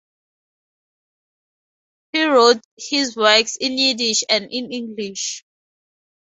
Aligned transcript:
He 2.11 2.23
wrote 2.25 2.63
his 2.75 3.15
works 3.15 3.55
in 3.57 3.77
Yiddish 3.77 4.23
and 4.27 4.45
in 4.51 4.73
English. 4.73 5.45